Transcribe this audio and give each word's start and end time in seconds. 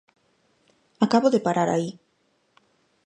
Acabo 1.05 1.27
de 1.31 1.43
parar 1.47 1.69
aí. 1.71 1.89